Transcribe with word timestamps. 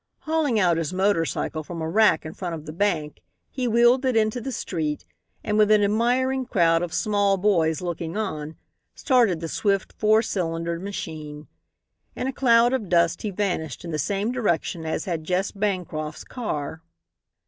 Hauling 0.21 0.59
out 0.59 0.77
his 0.77 0.91
motor 0.91 1.25
cycle 1.25 1.63
from 1.63 1.79
a 1.79 1.87
rack 1.87 2.25
in 2.25 2.33
front 2.33 2.55
of 2.55 2.65
the 2.65 2.73
bank 2.73 3.21
he 3.51 3.67
wheeled 3.67 4.03
it 4.03 4.15
into 4.17 4.41
the 4.41 4.51
street, 4.51 5.05
and 5.43 5.59
with 5.59 5.69
an 5.69 5.83
admiring 5.83 6.47
crowd 6.47 6.81
of 6.81 6.91
small 6.91 7.37
boys 7.37 7.81
looking 7.83 8.17
on, 8.17 8.55
started 8.95 9.41
the 9.41 9.47
swift, 9.47 9.93
four 9.99 10.23
cylindered 10.23 10.81
machine. 10.81 11.47
In 12.15 12.25
a 12.25 12.33
cloud 12.33 12.73
of 12.73 12.89
dust 12.89 13.21
he 13.21 13.29
vanished 13.29 13.85
in 13.85 13.91
the 13.91 13.99
same 13.99 14.31
direction 14.31 14.87
as 14.87 15.05
had 15.05 15.23
Jess 15.23 15.51
Bancroft's 15.51 16.23
car. 16.23 16.81